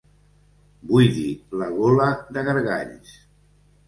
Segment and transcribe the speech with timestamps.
[0.91, 1.25] Buidi
[1.61, 2.07] la gola
[2.39, 3.13] de gargalls.